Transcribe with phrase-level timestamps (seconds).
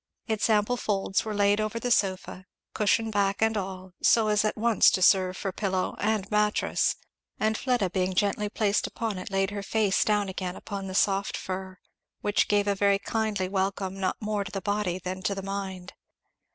[0.25, 4.57] Its ample folds were laid over the sofa, cushion back and all, so as at
[4.57, 6.95] once to serve for pillow and mattress,
[7.39, 11.37] and Fleda being gently placed upon it laid her face down again upon the soft
[11.37, 11.77] fur,
[12.21, 15.93] which gave a very kindly welcome not more to the body than to the mind.